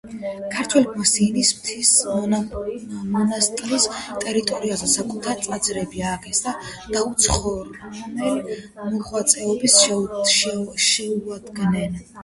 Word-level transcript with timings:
ქართველებმა 0.53 1.03
სინის 1.09 1.49
მთის 1.57 1.91
მონასტრის 3.17 3.85
ტერიტორიაზე 4.23 4.89
საკუთარი 4.95 5.45
ტაძრები 5.49 6.03
ააგეს 6.13 6.43
და 6.47 6.55
დაუცხრომელ 6.97 8.41
მოღვაწეობას 8.81 9.79
შეუდგნენ. 10.89 12.03